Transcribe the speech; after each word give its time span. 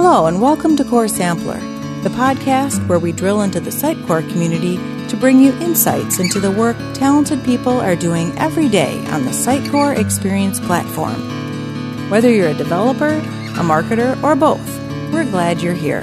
Hello, 0.00 0.26
and 0.26 0.40
welcome 0.40 0.76
to 0.76 0.84
Core 0.84 1.08
Sampler, 1.08 1.58
the 2.04 2.08
podcast 2.10 2.86
where 2.86 3.00
we 3.00 3.10
drill 3.10 3.42
into 3.42 3.58
the 3.58 3.70
Sitecore 3.70 4.22
community 4.30 4.76
to 5.08 5.16
bring 5.16 5.40
you 5.40 5.52
insights 5.54 6.20
into 6.20 6.38
the 6.38 6.52
work 6.52 6.76
talented 6.94 7.44
people 7.44 7.80
are 7.80 7.96
doing 7.96 8.30
every 8.38 8.68
day 8.68 9.04
on 9.08 9.24
the 9.24 9.32
Sitecore 9.32 9.98
Experience 9.98 10.60
platform. 10.60 11.18
Whether 12.10 12.30
you're 12.30 12.50
a 12.50 12.54
developer, 12.54 13.08
a 13.08 13.64
marketer, 13.64 14.22
or 14.22 14.36
both, 14.36 14.64
we're 15.12 15.28
glad 15.28 15.60
you're 15.60 15.74
here. 15.74 16.02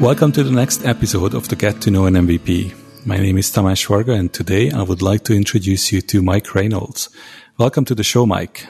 Welcome 0.00 0.32
to 0.32 0.42
the 0.42 0.50
next 0.50 0.86
episode 0.86 1.34
of 1.34 1.50
the 1.50 1.56
Get 1.56 1.82
to 1.82 1.90
Know 1.90 2.06
an 2.06 2.14
MVP. 2.14 2.74
My 3.04 3.18
name 3.18 3.36
is 3.36 3.52
Tamás 3.52 3.86
Varga, 3.86 4.12
and 4.12 4.32
today 4.32 4.70
I 4.70 4.80
would 4.80 5.02
like 5.02 5.24
to 5.24 5.34
introduce 5.34 5.92
you 5.92 6.00
to 6.00 6.22
Mike 6.22 6.54
Reynolds. 6.54 7.10
Welcome 7.58 7.84
to 7.84 7.94
the 7.94 8.04
show, 8.04 8.24
Mike. 8.24 8.68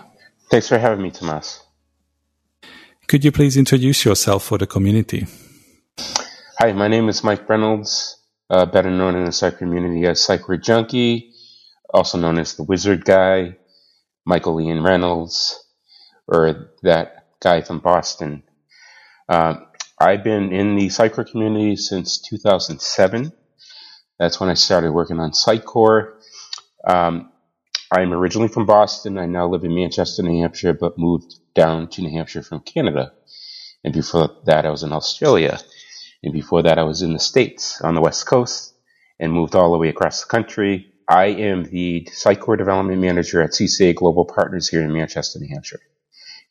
Thanks 0.50 0.68
for 0.68 0.78
having 0.78 1.00
me, 1.00 1.12
Tamás. 1.12 1.60
Could 3.08 3.24
you 3.24 3.30
please 3.30 3.56
introduce 3.56 4.04
yourself 4.04 4.42
for 4.42 4.58
the 4.58 4.66
community? 4.66 5.28
Hi, 6.58 6.72
my 6.72 6.88
name 6.88 7.08
is 7.08 7.22
Mike 7.22 7.48
Reynolds, 7.48 8.16
uh, 8.50 8.66
better 8.66 8.90
known 8.90 9.14
in 9.14 9.24
the 9.24 9.30
site 9.30 9.58
community 9.58 10.04
as 10.06 10.18
Sitecore 10.18 10.60
Junkie, 10.60 11.30
also 11.94 12.18
known 12.18 12.36
as 12.36 12.56
the 12.56 12.64
Wizard 12.64 13.04
Guy, 13.04 13.58
Michael 14.24 14.60
Ian 14.60 14.82
Reynolds, 14.82 15.56
or 16.26 16.72
that 16.82 17.28
guy 17.40 17.60
from 17.60 17.78
Boston. 17.78 18.42
Uh, 19.28 19.54
I've 20.00 20.24
been 20.24 20.52
in 20.52 20.74
the 20.74 20.88
Sitecore 20.88 21.30
community 21.30 21.76
since 21.76 22.18
2007. 22.18 23.32
That's 24.18 24.40
when 24.40 24.50
I 24.50 24.54
started 24.54 24.90
working 24.90 25.20
on 25.20 25.30
Sitecore. 25.30 26.14
Um, 26.84 27.30
I'm 27.96 28.12
originally 28.12 28.48
from 28.48 28.66
Boston. 28.66 29.16
I 29.16 29.24
now 29.24 29.48
live 29.48 29.64
in 29.64 29.74
Manchester, 29.74 30.22
New 30.22 30.42
Hampshire, 30.42 30.74
but 30.74 30.98
moved 30.98 31.36
down 31.54 31.88
to 31.88 32.02
New 32.02 32.10
Hampshire 32.10 32.42
from 32.42 32.60
Canada. 32.60 33.14
And 33.84 33.94
before 33.94 34.28
that, 34.44 34.66
I 34.66 34.70
was 34.70 34.82
in 34.82 34.92
Australia. 34.92 35.58
And 36.22 36.30
before 36.30 36.62
that, 36.64 36.78
I 36.78 36.82
was 36.82 37.00
in 37.00 37.14
the 37.14 37.18
States 37.18 37.80
on 37.80 37.94
the 37.94 38.02
West 38.02 38.26
Coast 38.26 38.74
and 39.18 39.32
moved 39.32 39.54
all 39.54 39.72
the 39.72 39.78
way 39.78 39.88
across 39.88 40.20
the 40.20 40.28
country. 40.28 40.92
I 41.08 41.26
am 41.26 41.64
the 41.64 42.06
Sitecore 42.10 42.58
Development 42.58 43.00
Manager 43.00 43.40
at 43.40 43.52
CCA 43.52 43.94
Global 43.94 44.26
Partners 44.26 44.68
here 44.68 44.82
in 44.82 44.92
Manchester, 44.92 45.38
New 45.38 45.48
Hampshire. 45.48 45.80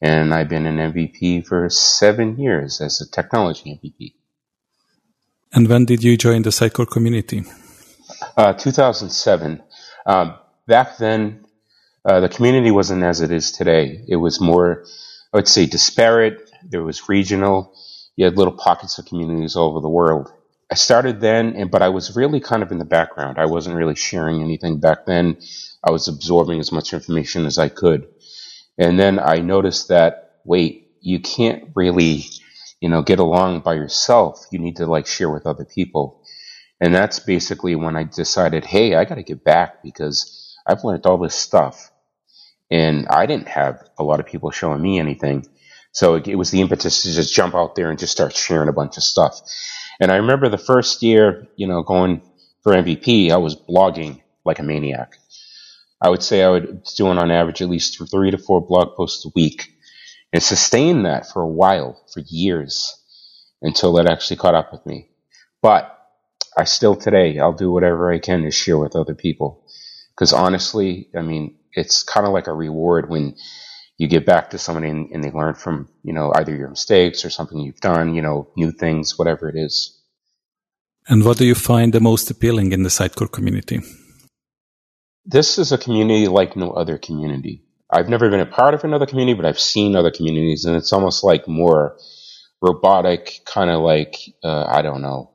And 0.01 0.33
I've 0.33 0.49
been 0.49 0.65
an 0.65 0.77
MVP 0.77 1.45
for 1.45 1.69
seven 1.69 2.39
years 2.39 2.81
as 2.81 3.01
a 3.01 3.11
technology 3.11 3.79
MVP. 3.83 4.13
And 5.53 5.67
when 5.67 5.85
did 5.85 6.03
you 6.03 6.17
join 6.17 6.41
the 6.41 6.49
Sitecore 6.49 6.89
community? 6.89 7.43
Uh, 8.35 8.53
2007. 8.53 9.61
Um, 10.07 10.35
back 10.67 10.97
then, 10.97 11.45
uh, 12.05 12.19
the 12.21 12.29
community 12.29 12.71
wasn't 12.71 13.03
as 13.03 13.21
it 13.21 13.31
is 13.31 13.51
today. 13.51 14.03
It 14.07 14.17
was 14.17 14.41
more, 14.41 14.85
I 15.33 15.37
would 15.37 15.47
say, 15.47 15.65
disparate. 15.67 16.51
There 16.69 16.83
was 16.83 17.09
regional. 17.09 17.75
You 18.15 18.25
had 18.25 18.37
little 18.37 18.53
pockets 18.53 18.99
of 18.99 19.05
communities 19.05 19.55
all 19.55 19.69
over 19.71 19.81
the 19.81 19.89
world. 19.89 20.31
I 20.71 20.75
started 20.75 21.21
then, 21.21 21.53
and, 21.55 21.71
but 21.71 21.81
I 21.81 21.89
was 21.89 22.15
really 22.15 22.39
kind 22.39 22.63
of 22.63 22.71
in 22.71 22.79
the 22.79 22.85
background. 22.85 23.37
I 23.39 23.45
wasn't 23.45 23.75
really 23.77 23.95
sharing 23.95 24.41
anything 24.41 24.79
back 24.79 25.05
then. 25.05 25.37
I 25.83 25.91
was 25.91 26.07
absorbing 26.07 26.59
as 26.59 26.71
much 26.71 26.93
information 26.93 27.45
as 27.45 27.57
I 27.57 27.69
could. 27.69 28.07
And 28.77 28.99
then 28.99 29.19
I 29.19 29.37
noticed 29.39 29.89
that, 29.89 30.39
wait, 30.45 30.89
you 31.01 31.19
can't 31.19 31.69
really, 31.75 32.25
you 32.81 32.89
know, 32.89 33.03
get 33.03 33.19
along 33.19 33.61
by 33.61 33.75
yourself. 33.75 34.45
You 34.51 34.59
need 34.59 34.77
to 34.77 34.87
like 34.87 35.07
share 35.07 35.29
with 35.29 35.47
other 35.47 35.65
people. 35.65 36.23
And 36.81 36.93
that's 36.95 37.19
basically 37.19 37.75
when 37.75 37.95
I 37.95 38.03
decided, 38.03 38.65
hey, 38.65 38.95
I 38.95 39.05
got 39.05 39.15
to 39.15 39.23
get 39.23 39.43
back 39.43 39.83
because 39.83 40.44
I've 40.67 40.83
learned 40.83 41.05
all 41.05 41.17
this 41.17 41.35
stuff. 41.35 41.91
And 42.71 43.07
I 43.09 43.25
didn't 43.25 43.47
have 43.49 43.83
a 43.99 44.03
lot 44.03 44.19
of 44.19 44.25
people 44.25 44.51
showing 44.51 44.81
me 44.81 44.99
anything. 44.99 45.47
So 45.91 46.15
it, 46.15 46.27
it 46.27 46.35
was 46.35 46.51
the 46.51 46.61
impetus 46.61 47.03
to 47.03 47.13
just 47.13 47.33
jump 47.33 47.55
out 47.55 47.75
there 47.75 47.89
and 47.89 47.99
just 47.99 48.11
start 48.11 48.35
sharing 48.35 48.69
a 48.69 48.73
bunch 48.73 48.97
of 48.97 49.03
stuff. 49.03 49.39
And 49.99 50.11
I 50.11 50.17
remember 50.17 50.49
the 50.49 50.57
first 50.57 51.03
year, 51.03 51.47
you 51.55 51.67
know, 51.67 51.83
going 51.83 52.21
for 52.63 52.73
MVP, 52.73 53.31
I 53.31 53.37
was 53.37 53.55
blogging 53.55 54.21
like 54.43 54.59
a 54.59 54.63
maniac. 54.63 55.17
I 56.01 56.09
would 56.09 56.23
say 56.23 56.43
I 56.43 56.49
would 56.49 56.83
doing 56.97 57.17
on 57.17 57.31
average 57.31 57.61
at 57.61 57.69
least 57.69 58.01
three 58.11 58.31
to 58.31 58.37
four 58.37 58.65
blog 58.65 58.95
posts 58.95 59.25
a 59.25 59.29
week 59.35 59.73
and 60.33 60.43
sustained 60.43 61.05
that 61.05 61.29
for 61.29 61.41
a 61.41 61.47
while, 61.47 62.01
for 62.13 62.21
years, 62.21 62.95
until 63.61 63.93
that 63.93 64.07
actually 64.09 64.37
caught 64.37 64.55
up 64.55 64.71
with 64.73 64.85
me. 64.85 65.09
But 65.61 65.91
I 66.57 66.65
still 66.65 66.95
today, 66.95 67.39
I'll 67.39 67.53
do 67.53 67.71
whatever 67.71 68.11
I 68.11 68.19
can 68.19 68.43
to 68.43 68.51
share 68.51 68.77
with 68.77 68.95
other 68.95 69.15
people. 69.15 69.63
Because 70.15 70.33
honestly, 70.33 71.09
I 71.15 71.21
mean, 71.21 71.57
it's 71.73 72.03
kind 72.03 72.25
of 72.25 72.33
like 72.33 72.47
a 72.47 72.53
reward 72.53 73.09
when 73.09 73.35
you 73.97 74.07
get 74.07 74.25
back 74.25 74.49
to 74.49 74.57
somebody 74.57 74.89
and, 74.89 75.09
and, 75.11 75.23
they 75.23 75.31
learn 75.31 75.53
from, 75.53 75.89
you 76.03 76.13
know, 76.13 76.31
either 76.35 76.55
your 76.55 76.69
mistakes 76.69 77.23
or 77.23 77.29
something 77.29 77.59
you've 77.59 77.79
done, 77.79 78.13
you 78.13 78.21
know, 78.21 78.49
new 78.57 78.71
things, 78.71 79.17
whatever 79.17 79.47
it 79.49 79.55
is. 79.55 79.97
And 81.07 81.23
what 81.23 81.37
do 81.37 81.45
you 81.45 81.55
find 81.55 81.93
the 81.93 81.99
most 81.99 82.29
appealing 82.29 82.71
in 82.71 82.83
the 82.83 82.89
Sitecore 82.89 83.31
community? 83.31 83.81
This 85.25 85.57
is 85.57 85.71
a 85.71 85.77
community 85.77 86.27
like 86.27 86.55
no 86.55 86.71
other 86.71 86.97
community. 86.97 87.63
I've 87.89 88.09
never 88.09 88.29
been 88.29 88.39
a 88.39 88.45
part 88.45 88.73
of 88.73 88.83
another 88.83 89.05
community, 89.05 89.35
but 89.35 89.45
I've 89.45 89.59
seen 89.59 89.95
other 89.95 90.11
communities, 90.11 90.65
and 90.65 90.75
it's 90.75 90.91
almost 90.91 91.23
like 91.23 91.47
more 91.47 91.97
robotic, 92.61 93.41
kind 93.45 93.69
of 93.69 93.81
like, 93.81 94.17
uh, 94.43 94.65
I 94.67 94.81
don't 94.81 95.01
know, 95.01 95.31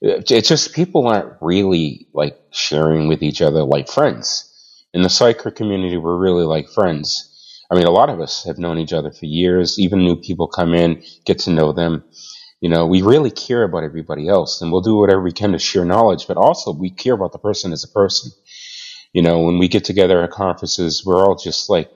it's 0.00 0.48
just 0.48 0.74
people 0.74 1.08
aren't 1.08 1.34
really 1.40 2.06
like 2.14 2.38
sharing 2.52 3.08
with 3.08 3.22
each 3.22 3.42
other 3.42 3.64
like 3.64 3.88
friends. 3.88 4.50
In 4.92 5.02
the 5.02 5.08
Sitecore 5.08 5.54
community, 5.54 5.96
we're 5.96 6.16
really 6.18 6.44
like 6.44 6.68
friends. 6.68 7.30
I 7.70 7.74
mean, 7.74 7.86
a 7.86 7.90
lot 7.90 8.10
of 8.10 8.20
us 8.20 8.44
have 8.44 8.58
known 8.58 8.78
each 8.78 8.92
other 8.92 9.10
for 9.10 9.26
years. 9.26 9.78
Even 9.78 10.00
new 10.00 10.16
people 10.16 10.46
come 10.48 10.74
in, 10.74 11.02
get 11.24 11.40
to 11.40 11.50
know 11.50 11.72
them. 11.72 12.04
You 12.60 12.68
know, 12.70 12.86
we 12.86 13.02
really 13.02 13.30
care 13.30 13.64
about 13.64 13.84
everybody 13.84 14.28
else 14.28 14.62
and 14.62 14.72
we'll 14.72 14.80
do 14.80 14.96
whatever 14.96 15.22
we 15.22 15.32
can 15.32 15.52
to 15.52 15.58
share 15.58 15.84
knowledge, 15.84 16.26
but 16.28 16.36
also 16.36 16.72
we 16.72 16.90
care 16.90 17.14
about 17.14 17.32
the 17.32 17.38
person 17.38 17.72
as 17.72 17.84
a 17.84 17.88
person. 17.88 18.32
You 19.12 19.22
know, 19.22 19.40
when 19.42 19.58
we 19.58 19.68
get 19.68 19.84
together 19.84 20.22
at 20.22 20.30
conferences, 20.30 21.04
we're 21.04 21.24
all 21.24 21.36
just 21.36 21.70
like, 21.70 21.90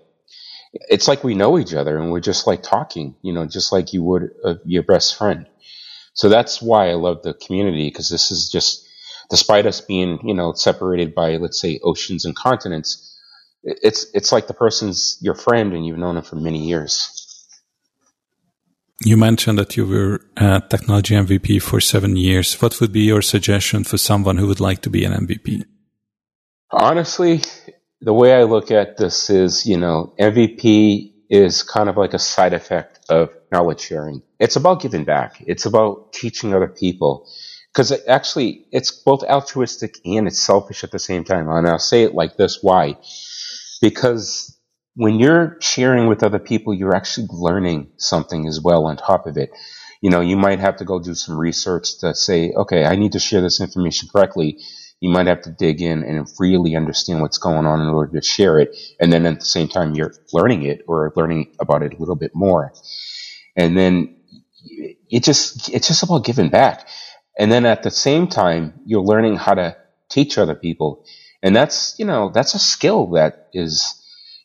it's 0.73 1.09
like 1.09 1.25
we 1.25 1.35
know 1.35 1.59
each 1.59 1.75
other 1.75 1.99
and 1.99 2.13
we're 2.13 2.21
just 2.21 2.47
like 2.47 2.63
talking, 2.63 3.17
you 3.23 3.33
know, 3.33 3.47
just 3.47 3.73
like 3.73 3.93
you 3.93 4.03
would 4.03 4.31
uh, 4.45 4.55
your 4.65 4.83
best 4.83 5.17
friend. 5.17 5.47
So 6.19 6.29
that's 6.29 6.61
why 6.61 6.91
I 6.91 6.95
love 6.95 7.23
the 7.23 7.33
community 7.33 7.87
because 7.87 8.09
this 8.09 8.33
is 8.33 8.51
just, 8.51 8.85
despite 9.31 9.67
us 9.67 9.81
being, 9.81 10.19
you 10.25 10.35
know, 10.35 10.53
separated 10.53 11.15
by, 11.15 11.37
let's 11.37 11.61
say, 11.61 11.79
oceans 11.85 12.25
and 12.25 12.35
continents, 12.35 13.17
it's 13.63 14.07
it's 14.15 14.33
like 14.33 14.49
the 14.49 14.55
person's 14.55 15.17
your 15.21 15.37
friend 15.37 15.73
and 15.75 15.87
you've 15.87 15.97
known 15.99 16.17
him 16.17 16.25
for 16.25 16.35
many 16.35 16.67
years. 16.67 17.15
You 19.05 19.17
mentioned 19.17 19.61
that 19.61 19.77
you 19.77 19.87
were 19.87 20.21
a 20.37 20.61
technology 20.69 21.15
MVP 21.15 21.63
for 21.63 21.81
seven 21.81 22.17
years. 22.17 22.61
What 22.61 22.81
would 22.81 22.91
be 22.93 23.03
your 23.03 23.23
suggestion 23.23 23.85
for 23.85 23.97
someone 23.97 24.39
who 24.39 24.49
would 24.49 24.61
like 24.61 24.83
to 24.83 24.91
be 24.91 25.05
an 25.05 25.13
MVP? 25.13 25.65
Honestly, 26.73 27.43
the 28.01 28.13
way 28.13 28.35
I 28.35 28.43
look 28.43 28.73
at 28.73 28.97
this 28.97 29.31
is, 29.31 29.67
you 29.67 29.77
know, 29.77 30.15
MVP 30.19 31.13
is 31.31 31.63
kind 31.63 31.89
of 31.89 31.97
like 31.97 32.13
a 32.13 32.19
side 32.19 32.55
effect 32.55 32.98
of 33.09 33.31
knowledge 33.53 33.81
sharing. 33.81 34.23
It's 34.39 34.57
about 34.57 34.83
giving 34.83 35.05
back. 35.05 35.43
It's 35.47 35.67
about 35.67 36.13
teaching 36.13 36.55
other 36.55 36.69
people. 36.69 37.29
Because 37.73 37.91
it 37.93 38.03
actually, 38.09 38.67
it's 38.73 38.91
both 38.91 39.23
altruistic 39.25 39.99
and 40.05 40.27
it's 40.27 40.41
selfish 40.41 40.85
at 40.85 40.91
the 40.91 40.99
same 40.99 41.25
time. 41.25 41.49
And 41.49 41.69
I'll 41.69 41.79
say 41.79 42.03
it 42.03 42.15
like 42.15 42.37
this. 42.37 42.59
Why? 42.63 42.97
Because 43.81 44.59
when 44.97 45.21
you're 45.21 45.59
sharing 45.61 46.09
with 46.09 46.23
other 46.25 46.41
people, 46.41 46.75
you're 46.75 46.97
actually 46.97 47.29
learning 47.31 47.91
something 47.99 48.47
as 48.49 48.61
well 48.61 48.87
on 48.87 48.97
top 48.97 49.27
of 49.27 49.37
it. 49.37 49.51
You 50.01 50.11
know, 50.11 50.21
you 50.21 50.37
might 50.37 50.61
have 50.61 50.77
to 50.77 50.85
go 50.85 50.99
do 50.99 51.15
some 51.15 51.39
research 51.39 51.99
to 52.01 52.15
say, 52.15 52.53
okay, 52.53 52.85
I 52.85 52.97
need 52.97 53.13
to 53.13 53.19
share 53.21 53.41
this 53.41 53.61
information 53.61 54.09
correctly. 54.13 54.59
You 55.01 55.11
might 55.11 55.27
have 55.29 55.43
to 55.43 55.51
dig 55.51 55.81
in 55.81 56.03
and 56.03 56.27
really 56.39 56.75
understand 56.77 57.21
what's 57.21 57.39
going 57.39 57.67
on 57.67 57.81
in 57.81 57.89
order 57.89 58.21
to 58.21 58.27
share 58.27 58.59
it. 58.59 58.77
And 59.01 59.13
then 59.13 59.27
at 59.27 59.41
the 59.41 59.47
same 59.47 59.69
time, 59.69 59.95
you're 59.95 60.15
learning 60.33 60.65
it 60.65 60.83
or 60.89 61.13
learning 61.17 61.55
about 61.61 61.83
it 61.83 61.95
a 61.95 61.99
little 61.99 62.17
bit 62.17 62.33
more. 62.35 62.73
And 63.57 63.77
then 63.77 64.17
it 65.11 65.25
just 65.25 65.69
it's 65.71 65.89
just 65.89 66.03
about 66.03 66.25
giving 66.25 66.49
back. 66.49 66.89
And 67.39 67.51
then 67.53 67.67
at 67.67 67.83
the 67.83 67.91
same 67.91 68.27
time 68.29 68.81
you're 68.85 69.03
learning 69.03 69.37
how 69.37 69.55
to 69.55 69.77
teach 70.11 70.39
other 70.39 70.55
people. 70.55 71.05
And 71.43 71.55
that's 71.55 71.99
you 71.99 72.05
know 72.05 72.31
that's 72.35 72.55
a 72.55 72.59
skill 72.59 73.11
that 73.13 73.49
is 73.53 73.95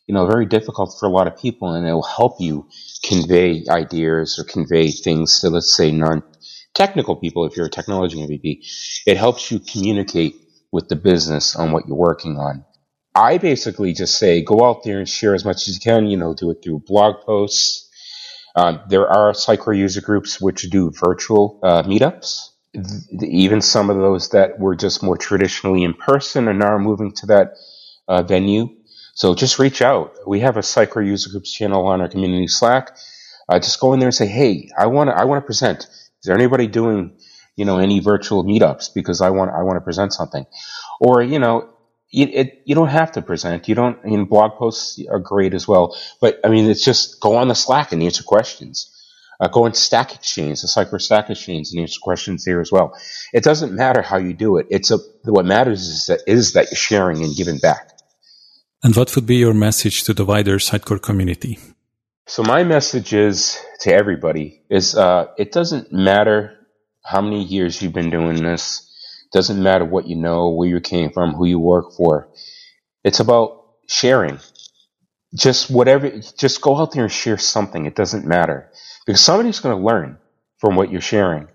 you 0.06 0.14
know 0.14 0.26
very 0.26 0.46
difficult 0.46 0.96
for 0.98 1.06
a 1.06 1.10
lot 1.10 1.26
of 1.26 1.36
people 1.36 1.72
and 1.72 1.86
it 1.86 1.92
will 1.92 2.02
help 2.02 2.40
you 2.40 2.68
convey 3.04 3.64
ideas 3.68 4.38
or 4.38 4.44
convey 4.44 4.90
things 4.90 5.40
to 5.40 5.50
let's 5.50 5.74
say 5.74 5.90
non 5.90 6.22
technical 6.74 7.16
people 7.16 7.46
if 7.46 7.56
you're 7.56 7.66
a 7.66 7.70
technology 7.70 8.18
MVP 8.18 8.66
it 9.06 9.16
helps 9.16 9.50
you 9.50 9.58
communicate 9.60 10.34
with 10.74 10.88
the 10.90 10.96
business 10.96 11.56
on 11.56 11.72
what 11.72 11.88
you're 11.88 11.96
working 11.96 12.38
on 12.38 12.66
I 13.16 13.38
basically 13.38 13.94
just 13.94 14.18
say 14.18 14.42
go 14.42 14.64
out 14.68 14.84
there 14.84 15.00
and 15.00 15.08
share 15.08 15.34
as 15.34 15.46
much 15.46 15.68
as 15.68 15.76
you 15.76 15.80
can 15.80 16.08
you 16.08 16.18
know 16.18 16.34
do 16.34 16.50
it 16.52 16.58
through 16.64 16.82
blog 16.86 17.16
posts 17.26 17.80
uh, 18.54 18.78
there 18.88 19.08
are 19.08 19.32
Sitecore 19.32 19.76
user 19.76 20.00
groups 20.00 20.40
which 20.40 20.62
do 20.70 20.90
virtual 20.90 21.58
uh, 21.62 21.82
meetups. 21.84 22.50
Even 23.22 23.60
some 23.60 23.90
of 23.90 23.96
those 23.98 24.30
that 24.30 24.58
were 24.58 24.76
just 24.76 25.02
more 25.02 25.16
traditionally 25.16 25.84
in 25.84 25.94
person 25.94 26.48
are 26.48 26.54
now 26.54 26.78
moving 26.78 27.12
to 27.12 27.26
that 27.26 27.54
uh, 28.08 28.22
venue. 28.22 28.68
So 29.14 29.34
just 29.34 29.58
reach 29.58 29.82
out. 29.82 30.14
We 30.26 30.40
have 30.40 30.56
a 30.56 30.60
Sitecore 30.60 31.06
user 31.06 31.30
groups 31.30 31.52
channel 31.52 31.86
on 31.86 32.00
our 32.00 32.08
community 32.08 32.48
Slack. 32.48 32.96
Uh, 33.48 33.58
just 33.58 33.80
go 33.80 33.92
in 33.92 34.00
there 34.00 34.08
and 34.08 34.14
say, 34.14 34.26
"Hey, 34.26 34.70
I 34.78 34.86
want 34.86 35.10
to 35.10 35.16
I 35.16 35.24
want 35.24 35.42
to 35.42 35.46
present. 35.46 35.80
Is 35.80 36.24
there 36.24 36.34
anybody 36.36 36.66
doing 36.66 37.18
you 37.56 37.64
know 37.64 37.78
any 37.78 38.00
virtual 38.00 38.44
meetups 38.44 38.92
because 38.94 39.20
I 39.20 39.30
want 39.30 39.50
I 39.50 39.62
want 39.62 39.76
to 39.76 39.80
present 39.80 40.12
something?" 40.12 40.46
Or 41.00 41.22
you 41.22 41.38
know, 41.38 41.70
it, 42.12 42.34
it, 42.34 42.62
you 42.64 42.74
don't 42.74 42.88
have 42.88 43.12
to 43.12 43.22
present. 43.22 43.68
You 43.68 43.74
don't. 43.74 43.98
I 44.04 44.08
mean, 44.08 44.24
blog 44.24 44.52
posts 44.58 45.00
are 45.10 45.18
great 45.18 45.54
as 45.54 45.66
well, 45.66 45.96
but 46.20 46.40
I 46.44 46.48
mean, 46.48 46.70
it's 46.70 46.84
just 46.84 47.20
go 47.20 47.36
on 47.36 47.48
the 47.48 47.54
Slack 47.54 47.92
and 47.92 48.02
answer 48.02 48.22
questions. 48.22 48.90
Uh, 49.40 49.48
go 49.48 49.64
on 49.64 49.74
Stack 49.74 50.14
Exchange, 50.14 50.60
the 50.60 50.68
Sitecore 50.68 51.00
Stack 51.00 51.28
Exchange, 51.28 51.70
and 51.72 51.80
answer 51.80 51.98
questions 52.00 52.44
there 52.44 52.60
as 52.60 52.70
well. 52.70 52.96
It 53.32 53.42
doesn't 53.42 53.72
matter 53.72 54.00
how 54.00 54.18
you 54.18 54.32
do 54.32 54.58
it. 54.58 54.66
It's 54.70 54.92
a, 54.92 54.98
what 55.24 55.44
matters 55.44 55.88
is 55.88 56.06
that 56.06 56.20
is 56.26 56.52
that 56.52 56.70
you're 56.70 56.76
sharing 56.76 57.22
and 57.24 57.34
giving 57.34 57.58
back. 57.58 57.90
And 58.82 58.94
what 58.94 59.14
would 59.16 59.26
be 59.26 59.36
your 59.36 59.54
message 59.54 60.04
to 60.04 60.14
the 60.14 60.24
wider 60.24 60.58
Sitecore 60.58 61.02
community? 61.02 61.58
So 62.26 62.42
my 62.42 62.64
message 62.64 63.12
is 63.12 63.58
to 63.80 63.92
everybody 63.92 64.62
is 64.70 64.94
uh, 64.94 65.26
it 65.36 65.52
doesn't 65.52 65.92
matter 65.92 66.56
how 67.04 67.20
many 67.22 67.44
years 67.44 67.82
you've 67.82 67.92
been 67.92 68.10
doing 68.10 68.42
this. 68.42 68.90
Doesn't 69.32 69.62
matter 69.62 69.84
what 69.84 70.08
you 70.08 70.16
know, 70.16 70.50
where 70.50 70.68
you 70.68 70.80
came 70.80 71.12
from, 71.12 71.34
who 71.34 71.46
you 71.46 71.58
work 71.60 71.92
for. 71.96 72.28
It's 73.04 73.20
about 73.20 73.64
sharing. 73.88 74.40
Just 75.34 75.70
whatever, 75.70 76.10
just 76.38 76.60
go 76.62 76.76
out 76.76 76.92
there 76.92 77.04
and 77.04 77.12
share 77.12 77.38
something. 77.38 77.86
It 77.86 77.96
doesn't 77.96 78.26
matter 78.26 78.70
because 79.06 79.20
somebody's 79.22 79.60
going 79.60 79.76
to 79.78 79.84
learn 79.84 80.18
from 80.58 80.76
what 80.76 80.90
you're 80.92 81.00
sharing. 81.00 81.48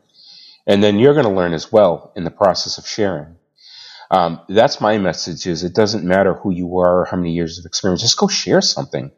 And 0.68 0.84
then 0.84 1.00
you're 1.00 1.14
going 1.16 1.26
to 1.26 1.32
learn 1.34 1.54
as 1.54 1.72
well 1.72 2.14
in 2.16 2.24
the 2.26 2.32
process 2.32 2.78
of 2.78 2.88
sharing. 2.88 3.38
Um, 4.12 4.42
that's 4.50 4.82
my 4.82 4.98
message 4.98 5.48
is 5.48 5.64
it 5.64 5.76
doesn't 5.76 6.06
matter 6.06 6.34
who 6.36 6.52
you 6.52 6.80
are 6.80 7.02
or 7.02 7.06
how 7.06 7.18
many 7.18 7.34
years 7.34 7.60
of 7.60 7.66
experience. 7.66 8.02
Just 8.02 8.18
go 8.18 8.28
share 8.28 8.62
something. 8.62 9.12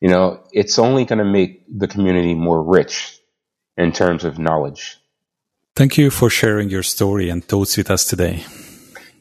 You 0.00 0.10
know, 0.10 0.44
it's 0.52 0.78
only 0.78 1.04
going 1.06 1.20
to 1.20 1.24
make 1.24 1.64
the 1.68 1.88
community 1.88 2.34
more 2.34 2.62
rich 2.62 3.18
in 3.76 3.92
terms 3.92 4.24
of 4.24 4.38
knowledge. 4.38 4.98
Thank 5.74 5.96
you 5.96 6.10
for 6.10 6.28
sharing 6.28 6.68
your 6.68 6.82
story 6.82 7.30
and 7.30 7.42
thoughts 7.42 7.78
with 7.78 7.90
us 7.90 8.04
today. 8.04 8.44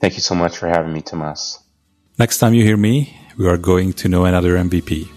Thank 0.02 0.16
you 0.16 0.22
so 0.22 0.36
much 0.36 0.58
for 0.58 0.68
having 0.68 0.92
me, 0.92 1.02
Tamás. 1.02 1.60
Next 2.20 2.40
time 2.40 2.54
you 2.54 2.66
hear 2.66 2.78
me, 2.78 3.18
we 3.38 3.48
are 3.48 3.58
going 3.58 3.94
to 3.94 4.10
know 4.10 4.26
another 4.26 4.58
MVP. 4.58 5.08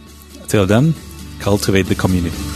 Till 0.46 0.66
then, 0.66 0.94
cultivate 1.40 1.86
the 1.86 1.96
community. 1.96 2.53